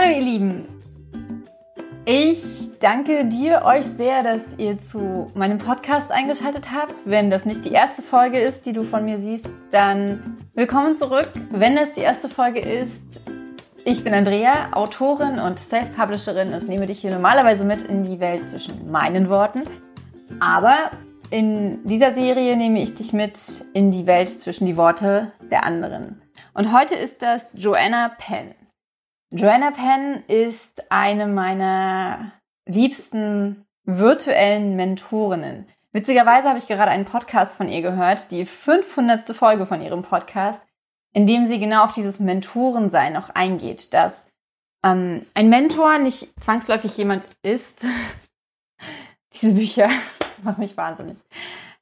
[0.00, 0.68] Hallo ihr Lieben.
[2.06, 7.02] Ich danke dir euch sehr, dass ihr zu meinem Podcast eingeschaltet habt.
[7.04, 11.28] Wenn das nicht die erste Folge ist, die du von mir siehst, dann willkommen zurück.
[11.50, 13.20] Wenn das die erste Folge ist,
[13.84, 18.48] ich bin Andrea, Autorin und Self-Publisherin und nehme dich hier normalerweise mit in die Welt
[18.48, 19.64] zwischen meinen Worten.
[20.40, 20.76] Aber
[21.28, 23.38] in dieser Serie nehme ich dich mit
[23.74, 26.22] in die Welt zwischen die Worte der anderen.
[26.54, 28.54] Und heute ist das Joanna Penn.
[29.32, 32.32] Joanna Penn ist eine meiner
[32.66, 35.68] liebsten virtuellen Mentorinnen.
[35.92, 39.36] Witzigerweise habe ich gerade einen Podcast von ihr gehört, die 500.
[39.36, 40.60] Folge von ihrem Podcast,
[41.12, 44.26] in dem sie genau auf dieses Mentorensein noch eingeht, dass
[44.84, 47.86] ähm, ein Mentor nicht zwangsläufig jemand ist.
[49.32, 49.88] Diese Bücher
[50.42, 51.18] machen mich wahnsinnig.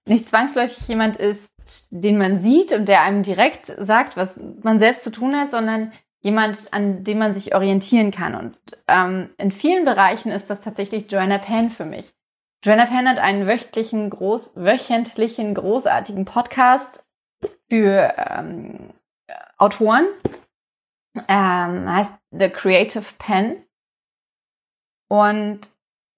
[0.06, 1.50] Nicht zwangsläufig jemand ist,
[1.90, 5.92] den man sieht und der einem direkt sagt, was man selbst zu tun hat, sondern
[6.20, 8.34] jemand, an dem man sich orientieren kann.
[8.34, 8.56] Und
[8.88, 12.12] ähm, in vielen Bereichen ist das tatsächlich Joanna Penn für mich.
[12.64, 17.04] Joanna Penn hat einen wöchentlichen, groß, wöchentlichen, großartigen Podcast
[17.70, 18.90] für ähm,
[19.58, 20.06] Autoren.
[21.28, 23.64] Ähm, heißt The Creative Pen.
[25.08, 25.60] Und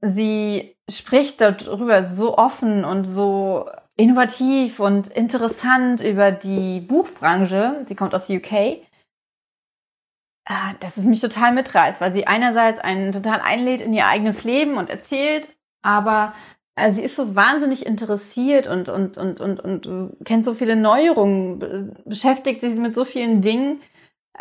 [0.01, 7.84] sie spricht darüber so offen und so innovativ und interessant über die Buchbranche.
[7.87, 8.81] Sie kommt aus UK
[10.47, 14.43] Ah, dass es mich total mitreißt, weil sie einerseits einen total einlädt in ihr eigenes
[14.43, 15.49] Leben und erzählt,
[15.83, 16.33] aber
[16.77, 21.95] äh, sie ist so wahnsinnig interessiert und, und, und, und, und, kennt so viele Neuerungen,
[22.05, 23.81] beschäftigt sich mit so vielen Dingen,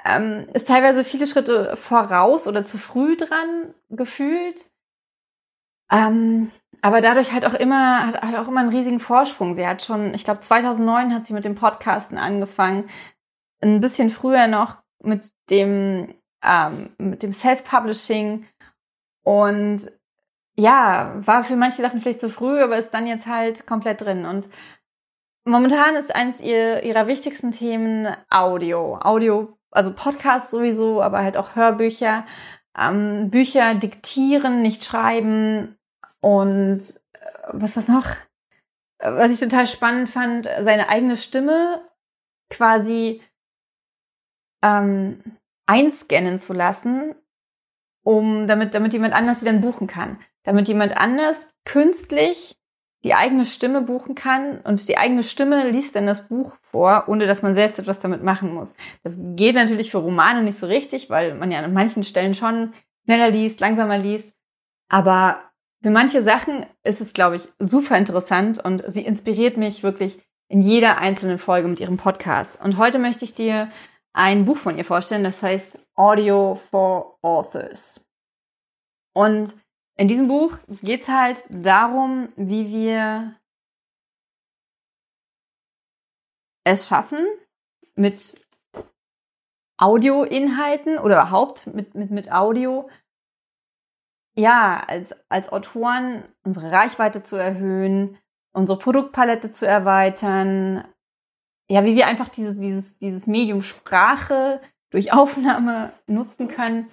[0.05, 4.65] ähm, ist teilweise viele Schritte voraus oder zu früh dran gefühlt.
[5.91, 9.55] Ähm, aber dadurch halt auch immer, hat, hat auch immer einen riesigen Vorsprung.
[9.55, 12.89] Sie hat schon, ich glaube 2009 hat sie mit dem Podcasten angefangen.
[13.61, 18.45] Ein bisschen früher noch mit dem, ähm, mit dem Self-Publishing
[19.23, 19.91] und
[20.57, 24.25] ja, war für manche Sachen vielleicht zu früh, aber ist dann jetzt halt komplett drin.
[24.25, 24.49] Und
[25.45, 28.97] momentan ist eines ihr, ihrer wichtigsten Themen Audio.
[29.01, 32.25] Audio, also Podcasts sowieso, aber halt auch Hörbücher.
[32.77, 35.77] Ähm, Bücher diktieren, nicht schreiben.
[36.19, 36.79] Und
[37.13, 37.19] äh,
[37.53, 38.07] was was noch?
[39.01, 41.81] Was ich total spannend fand, seine eigene Stimme
[42.49, 43.21] quasi
[44.63, 45.21] ähm,
[45.65, 47.15] einscannen zu lassen,
[48.03, 50.19] um damit, damit jemand anders sie dann buchen kann.
[50.43, 52.59] Damit jemand anders künstlich
[53.03, 57.27] die eigene Stimme buchen kann und die eigene Stimme liest dann das Buch vor, ohne
[57.27, 58.73] dass man selbst etwas damit machen muss.
[59.03, 62.73] Das geht natürlich für Romane nicht so richtig, weil man ja an manchen Stellen schon
[63.05, 64.33] schneller liest, langsamer liest.
[64.89, 65.39] Aber
[65.81, 70.61] für manche Sachen ist es, glaube ich, super interessant und sie inspiriert mich wirklich in
[70.61, 72.59] jeder einzelnen Folge mit ihrem Podcast.
[72.61, 73.69] Und heute möchte ich dir
[74.13, 78.05] ein Buch von ihr vorstellen, das heißt Audio for Authors.
[79.13, 79.55] Und
[79.95, 83.35] in diesem Buch geht es halt darum, wie wir
[86.63, 87.25] es schaffen,
[87.95, 88.45] mit
[89.77, 92.89] Audioinhalten oder überhaupt mit, mit, mit Audio,
[94.35, 98.17] ja, als, als Autoren unsere Reichweite zu erhöhen,
[98.53, 100.85] unsere Produktpalette zu erweitern,
[101.69, 106.89] ja, wie wir einfach diese, dieses, dieses Medium Sprache durch Aufnahme nutzen können,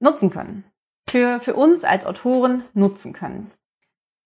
[0.00, 0.64] nutzen können.
[1.08, 3.50] Für, für uns als Autoren nutzen können.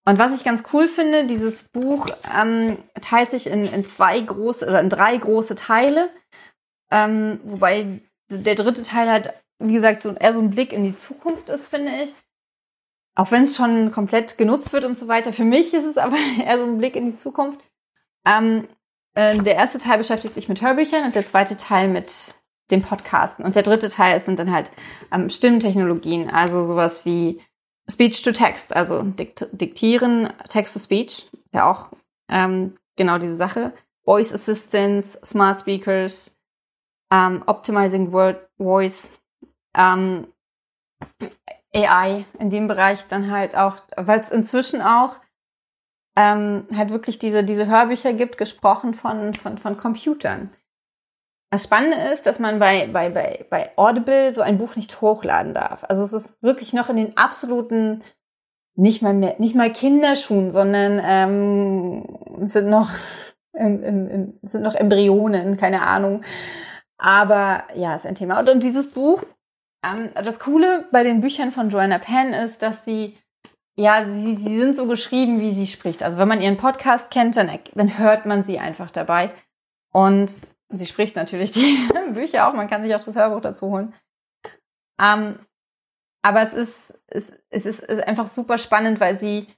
[0.05, 4.67] Und was ich ganz cool finde, dieses Buch ähm, teilt sich in, in zwei große
[4.67, 6.11] oder in drei große Teile.
[6.91, 10.97] Ähm, wobei der dritte Teil halt, wie gesagt, so eher so ein Blick in die
[10.97, 12.15] Zukunft ist, finde ich.
[13.15, 15.33] Auch wenn es schon komplett genutzt wird und so weiter.
[15.33, 17.61] Für mich ist es aber eher so ein Blick in die Zukunft.
[18.27, 18.67] Ähm,
[19.15, 22.35] äh, der erste Teil beschäftigt sich mit Hörbüchern und der zweite Teil mit
[22.71, 23.45] dem Podcasten.
[23.45, 24.71] Und der dritte Teil sind dann halt
[25.13, 27.41] ähm, Stimmtechnologien, also sowas wie
[27.91, 31.91] Speech to Text, also dikt diktieren, Text to Speech, ist ja auch
[32.29, 33.73] ähm, genau diese Sache.
[34.05, 36.37] Voice Assistants, Smart Speakers,
[37.13, 39.13] ähm, Optimizing Word Voice,
[39.77, 40.27] ähm,
[41.75, 45.19] AI in dem Bereich dann halt auch, weil es inzwischen auch
[46.17, 50.51] ähm, halt wirklich diese, diese Hörbücher gibt, gesprochen von, von, von Computern.
[51.51, 55.53] Das Spannende ist, dass man bei, bei, bei, bei Audible so ein Buch nicht hochladen
[55.53, 55.85] darf.
[55.85, 58.03] Also es ist wirklich noch in den absoluten,
[58.75, 62.91] nicht mal mehr, nicht mal Kinderschuhen, sondern ähm, sind noch
[63.53, 66.23] im, im, im, sind noch Embryonen, keine Ahnung.
[66.97, 68.41] Aber ja, ist ein Thema.
[68.41, 69.23] Und, und dieses Buch,
[69.85, 73.19] ähm, das Coole bei den Büchern von Joanna Penn ist, dass sie
[73.77, 76.03] ja, sie, sie sind so geschrieben, wie sie spricht.
[76.03, 79.33] Also wenn man ihren Podcast kennt, dann, dann hört man sie einfach dabei.
[79.93, 80.37] Und
[80.69, 81.79] sie spricht natürlich die
[82.13, 83.95] Bücher auch, man kann sich auch das Hörbuch dazu holen.
[85.01, 85.39] Ähm,
[86.23, 89.49] aber es ist, es, es ist, ist einfach super spannend, weil sie,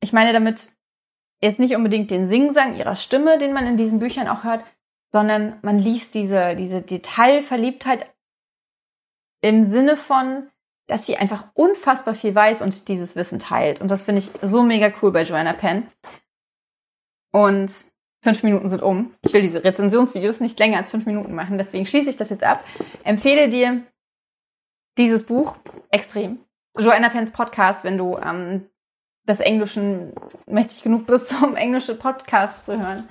[0.00, 0.70] ich meine damit
[1.42, 4.64] jetzt nicht unbedingt den Singsang ihrer Stimme, den man in diesen Büchern auch hört,
[5.12, 8.14] sondern man liest diese, diese Detailverliebtheit
[9.42, 10.50] im Sinne von,
[10.90, 13.80] dass sie einfach unfassbar viel weiß und dieses Wissen teilt.
[13.80, 15.86] Und das finde ich so mega cool bei Joanna Penn.
[17.32, 17.86] Und
[18.24, 19.14] fünf Minuten sind um.
[19.24, 22.42] Ich will diese Rezensionsvideos nicht länger als fünf Minuten machen, deswegen schließe ich das jetzt
[22.42, 22.64] ab.
[23.04, 23.84] Empfehle dir
[24.98, 25.58] dieses Buch
[25.90, 26.40] extrem.
[26.76, 28.68] Joanna Penns Podcast, wenn du ähm,
[29.28, 30.12] des Englischen
[30.46, 33.08] mächtig genug bist, um englische Podcasts zu hören,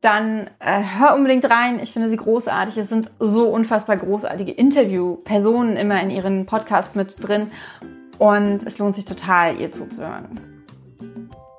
[0.00, 1.78] dann äh, hör unbedingt rein.
[1.82, 2.78] Ich finde sie großartig.
[2.78, 7.50] Es sind so unfassbar großartige Interviewpersonen immer in ihren Podcasts mit drin.
[8.18, 10.40] Und es lohnt sich total, ihr zuzuhören.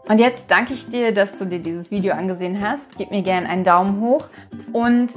[0.07, 2.97] Und jetzt danke ich dir, dass du dir dieses Video angesehen hast.
[2.97, 4.27] Gib mir gerne einen Daumen hoch
[4.73, 5.09] und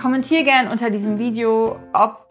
[0.00, 2.28] kommentier gerne unter diesem Video, ob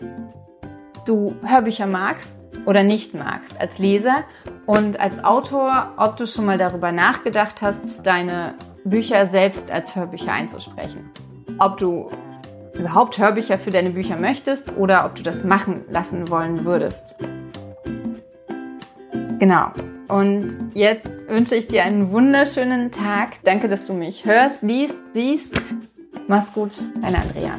[1.05, 4.23] du Hörbücher magst oder nicht magst als Leser
[4.65, 8.55] und als Autor, ob du schon mal darüber nachgedacht hast, deine
[8.85, 11.09] Bücher selbst als Hörbücher einzusprechen.
[11.59, 12.09] Ob du
[12.73, 17.17] überhaupt Hörbücher für deine Bücher möchtest oder ob du das machen lassen wollen würdest.
[19.39, 19.71] Genau.
[20.07, 23.43] Und jetzt wünsche ich dir einen wunderschönen Tag.
[23.43, 25.59] Danke, dass du mich hörst, liest, siehst.
[26.27, 27.57] Mach's gut, deine Andrea.